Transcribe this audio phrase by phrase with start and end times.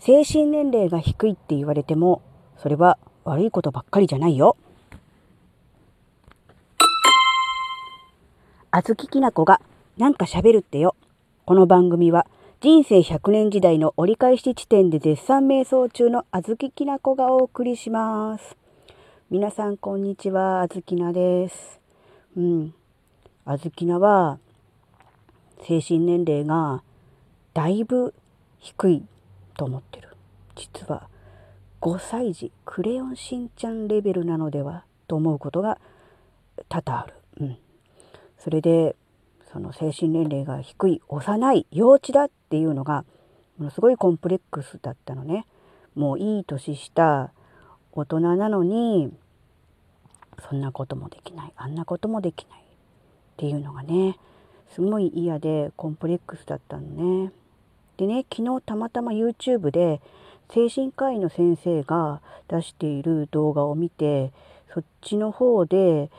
[0.00, 2.22] 精神年齢が低いって言われても、
[2.56, 4.56] それは悪いことばっかりじゃないよ。
[8.70, 9.60] あずききなこが
[9.96, 10.94] なんか喋るってよ。
[11.46, 12.26] この番組は
[12.60, 18.56] 人生100年時代の折り返し地点で絶賛瞑想中のあずききなこがお送りします。
[19.30, 21.80] 皆さんこんにちは、あずきなです。
[22.36, 22.74] うん。
[23.44, 24.38] あずきなは
[25.66, 26.82] 精神年齢が
[27.54, 28.14] だいぶ
[28.58, 29.02] 低い
[29.58, 30.08] と思ってる。
[30.54, 31.08] 実は
[31.82, 35.78] 5歳児クレヨンしんちゃんレベルなのではと思うことが
[36.70, 37.14] 多々ある。
[37.40, 37.58] うん、
[38.38, 38.96] それで
[39.52, 43.04] その精神年齢が低い幼い幼稚だっていうのが
[43.58, 45.44] ものすごいコンプレックスだったのね。
[45.94, 47.32] もういい年した
[47.92, 49.12] 大人なのに
[50.48, 52.64] そんなこともできないあんなこともできないっ
[53.36, 54.16] ていうのがね
[54.72, 57.32] すごい嫌でコンプレックスだったのね。
[57.98, 60.00] でね昨日たまたま YouTube で
[60.50, 64.32] 精神科医の先生が出している動画を見て
[64.72, 66.10] そっちの方で、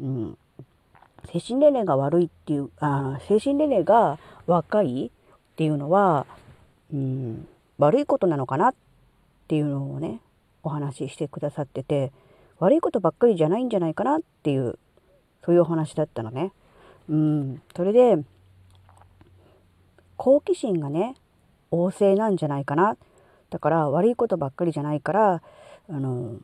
[0.00, 0.38] うん、
[1.32, 6.26] 精神年齢が悪いっていうあ精神年齢が若いっていうのは、
[6.92, 7.46] うん、
[7.78, 8.74] 悪いことなのかなっ
[9.46, 10.20] ていうのをね
[10.62, 12.12] お話ししてくださってて
[12.58, 14.78] 悪いことばっかりじゃないんじゃないかなっていう
[15.44, 16.52] そういうお話だったのね。
[17.08, 18.18] うん、それで
[20.16, 21.14] 好奇心がね
[21.70, 22.96] 旺盛なんじゃないかな。
[23.50, 25.42] だから悪いことばっかりじゃないから
[25.88, 26.36] あの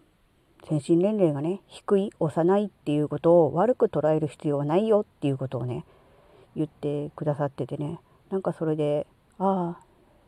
[0.68, 5.84] 精神年齢がね低い幼いっていうことを悪く捉える必要はないよっていうことをね
[6.54, 7.98] 言ってくださっててね。
[8.30, 9.06] なんかそれで
[9.38, 9.80] ああ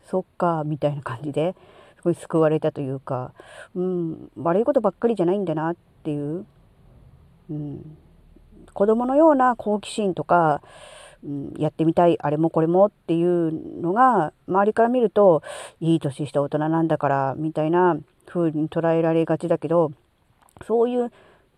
[0.04, 1.54] そっかみたいな感じで
[1.96, 3.32] すごい救われたというか、
[3.74, 6.44] うん、悪いことばっかりじゃないんだなっていう、
[7.50, 7.96] うん、
[8.74, 10.60] 子供のような好奇心とか
[11.24, 15.42] うん、やってみたいあれもこれもっていうのが周りから見ると
[15.80, 19.92] いい年した大人なんだからみたいな風に捉えられがちだけど
[20.66, 21.10] そういう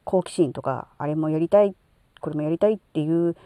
[0.04, 1.74] 好奇心とかあれもやりたい
[2.20, 3.36] これもやりたいっていう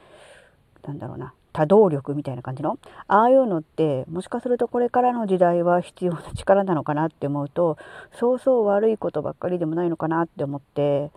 [0.86, 2.78] なんだろうな多動力みたいな感じの
[3.08, 7.76] ああいうのってもしかするとこれからの時代は必要な力なのかなって思うと
[8.18, 11.10] そうそう悪いことばっかりでもないのかなって思って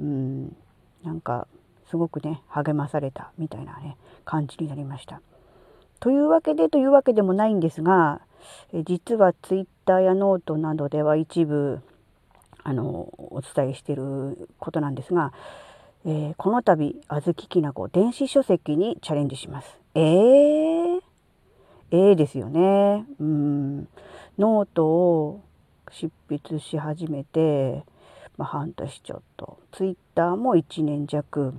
[0.00, 0.56] うん
[1.04, 1.46] なんか
[1.90, 5.20] すごくね励まされたみたいなね感じになりました。
[6.00, 8.20] というわけでというわけでもないんですが
[8.84, 11.80] 実はツイッターやノートなどでは一部
[12.62, 15.32] あのお伝えしていることなんですが、
[16.04, 19.78] えー、この度あずききなこ電子書籍にチャレンジします。
[19.94, 21.00] えー、
[21.92, 23.06] えー、ですよね。
[23.20, 23.88] うん
[24.38, 25.42] ノートを
[25.90, 27.84] 執筆し始めて、
[28.36, 31.54] まあ、半年ちょっとツイッターも1年弱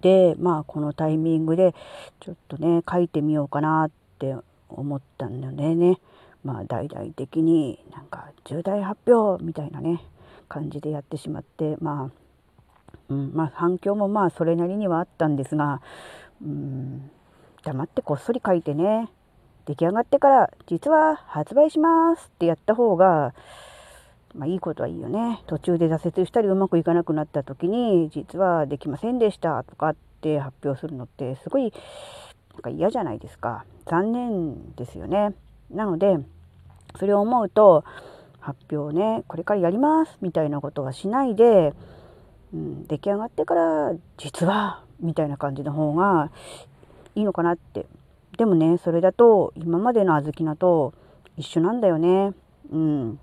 [0.00, 1.74] でまあこのタイミングで
[2.20, 4.34] ちょっとね書いてみようかなって
[4.68, 5.98] 思ったんだよね。
[6.44, 10.02] まあ大々的になんか重大発表みたいなね
[10.48, 15.82] 感じでやってしまってまあ、うん、まあ反響もまあそれなりにはあったんですが、
[16.42, 17.10] うん、
[17.64, 19.10] 黙ってこっそり書いてね
[19.66, 23.34] 出来上がってから実は発売しますってやった方が
[24.34, 25.42] まあ、いいことはいいよね。
[25.46, 31.72] 途中で挫折したりうまくいかなくなった時に実はできませんでしたとかって発表するのってすごい
[32.54, 33.64] なんか嫌じゃないですか。
[33.86, 35.34] 残念ですよね。
[35.70, 36.18] なので
[36.98, 37.84] それを思うと
[38.40, 41.74] 発表ねこれからやりますみたいなことはしないで、
[42.52, 46.30] うん、出来上がってから実はみたいな感じの方が
[47.14, 47.86] いいのかなって。
[48.36, 50.94] でもねそれだと今までの小豆菜と
[51.36, 52.32] 一緒なんだよね。
[52.70, 53.18] うん。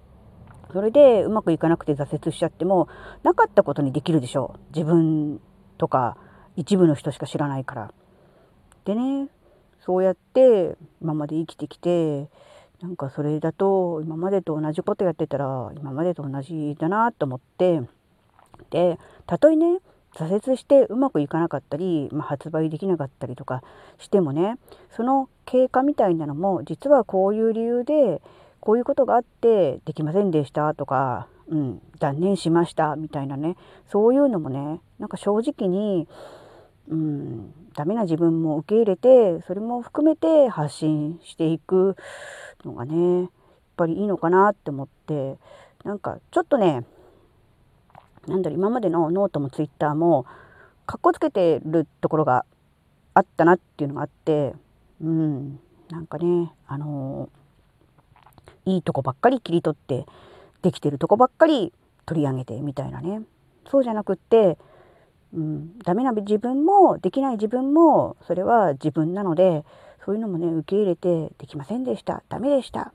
[0.72, 2.88] それでうまくいかなくて挫折しちゃっても
[3.24, 5.40] なかったことにできるでしょう自分
[5.78, 6.18] とか
[6.56, 7.94] 一部の人しか知らないから。
[8.86, 9.30] でね
[9.86, 12.28] そうやって今まで生きてきて
[12.82, 17.82] なんかそれだと今までと同じことやってたら今までと同じだなと思って
[18.70, 19.80] でたとえね
[20.16, 23.62] 挫折してうまくいかなかったり、まあ、発売できなかったりとか
[24.00, 24.58] してもね
[24.96, 28.22] その経過みたいなのも実はこういう理由で
[28.60, 33.56] こういうことがあってできませんでしたとか、うん、断念しましたみたいなね。
[33.92, 36.08] そういうのもねなんか正直に、
[36.88, 41.96] うん、ダメな自分も受け入れてそれも含めて発信していく
[42.64, 43.30] のがねやっ
[43.78, 45.38] ぱりいいのかなって思って
[45.84, 46.86] なんかちょっとね
[48.28, 50.26] なんだろ今までのノートもツイッターも
[50.88, 52.46] かっこつけてるところが
[53.14, 54.54] あったなっていうのがあって
[55.02, 55.60] うん
[55.90, 57.45] なんかねあのー
[58.66, 60.06] いいとこばっかり切り取って
[60.62, 61.74] できてるとこばっかり
[62.06, 63.22] 取り上げてみたいなね。
[63.70, 64.58] そうじゃなくって、
[65.34, 69.64] うん、ダメな自分もできない自分もそれは自分なので
[70.06, 72.94] そういうのもね受け入れてできませんでしたダメでした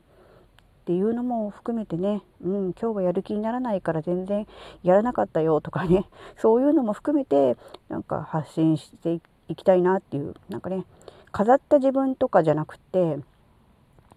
[0.81, 4.47] っていうのも含めてね、うん、今日はやる気にならないから全然
[4.83, 6.07] やらなかったよとかね
[6.39, 7.57] そういうのも含めて
[7.89, 10.85] なんか発信していきたいなっていうなんかね
[11.33, 13.19] 飾った自分とかじゃなくて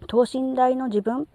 [0.06, 1.28] 等身大の自分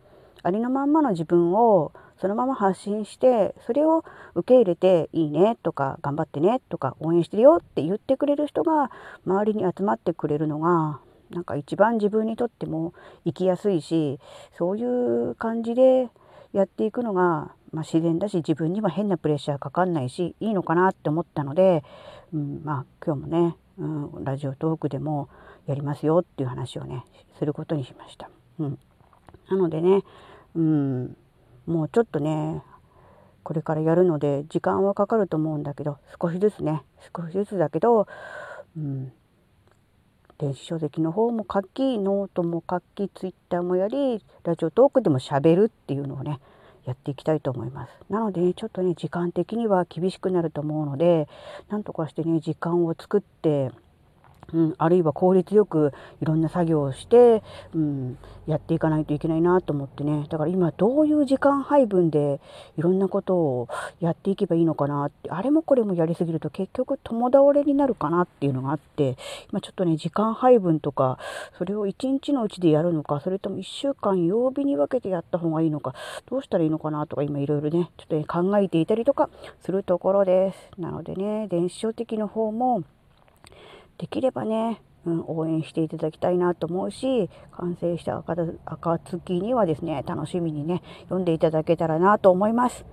[0.43, 4.03] ありのまんまの自分をそのまま発信してそれを
[4.35, 8.91] 受け入れていいねとか頑張ってねとか応援してるよって言ってくれる人が
[9.25, 10.99] 周りに集まってくれるのが
[11.29, 12.93] なんか一番自分にとっても
[13.25, 14.19] 生きやすいし
[14.57, 16.09] そういう感じで
[16.53, 21.83] やっていくのが、まあ、自然だし自分には変なプレッシャーかかんないしいいのかなって思ったので、
[22.33, 25.29] うん、まあ今日もね、うん、ラジオトークでも
[25.67, 27.05] やりますよっていう話をね
[27.37, 28.29] することにしました。
[28.59, 28.79] うん、
[29.49, 30.03] なのでね、
[30.55, 31.17] うん、
[31.65, 32.63] もうちょっとね
[33.43, 36.83] これからやるので時間はかかると思うんだけど少しずつね
[37.15, 38.07] 少しずつだけど、
[38.77, 39.11] うん、
[40.37, 46.39] 電子書籍の方も書きノートも書きツイッターもやりラジオトークでもしゃべるっていうのをね
[46.85, 47.91] やっていきたいと思います。
[48.09, 51.27] なのでねちょっとね時間的には厳しくなると思うので
[51.69, 53.71] なんとかしてね時間を作って
[54.53, 57.43] うん、あるいは効率よくいろんな作業をして、
[57.73, 58.17] うん、
[58.47, 62.41] やっていかないといけないなと思ってねだから今どういう時間配分で
[62.77, 63.69] いろんなことを
[63.99, 69.17] やっていけばいいのかなってあれもこれもやりすぎると結局共倒れになるかなっていうのがあって
[69.51, 71.19] 今ちょっとね時間配分とか
[71.57, 75.93] それを1日のうちでやるのかそれとも1週間曜日に分けてやった方がいいのか
[76.29, 79.29] どうしたらいいのかなとか今いろいろねちょっとね考えていたりとか
[79.63, 80.81] するところです。
[80.81, 82.83] なのでね電子書籍の方も
[83.99, 92.85] できればね、うん、応援していただきたいなと思うし完成した暁にはですね楽しみにね読んでいただけたらなと思います。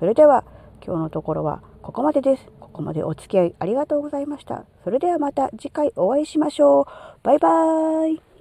[0.00, 0.44] それでは
[0.84, 2.46] 今日のところはここまでです。
[2.60, 4.64] ここまでお付き合いありがとうございました。
[4.82, 6.86] それではまた次回お会いしましょう。
[7.22, 8.33] バイバーイ。